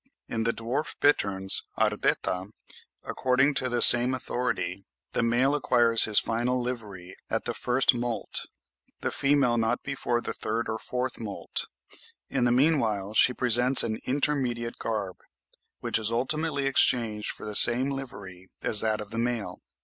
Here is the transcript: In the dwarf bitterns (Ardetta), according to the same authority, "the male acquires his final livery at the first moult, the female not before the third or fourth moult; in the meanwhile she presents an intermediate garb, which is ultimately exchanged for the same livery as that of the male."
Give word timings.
In 0.27 0.45
the 0.45 0.51
dwarf 0.51 0.95
bitterns 0.99 1.61
(Ardetta), 1.77 2.49
according 3.03 3.53
to 3.53 3.69
the 3.69 3.83
same 3.83 4.15
authority, 4.15 4.83
"the 5.13 5.21
male 5.21 5.53
acquires 5.53 6.05
his 6.05 6.17
final 6.17 6.59
livery 6.59 7.13
at 7.29 7.45
the 7.45 7.53
first 7.53 7.93
moult, 7.93 8.47
the 9.01 9.11
female 9.11 9.59
not 9.59 9.83
before 9.83 10.19
the 10.19 10.33
third 10.33 10.67
or 10.69 10.79
fourth 10.79 11.19
moult; 11.19 11.67
in 12.29 12.45
the 12.45 12.51
meanwhile 12.51 13.13
she 13.13 13.31
presents 13.31 13.83
an 13.83 13.99
intermediate 14.07 14.79
garb, 14.79 15.17
which 15.81 15.99
is 15.99 16.11
ultimately 16.11 16.65
exchanged 16.65 17.29
for 17.31 17.45
the 17.45 17.53
same 17.55 17.91
livery 17.91 18.49
as 18.63 18.79
that 18.79 19.01
of 19.01 19.11
the 19.11 19.19
male." 19.19 19.59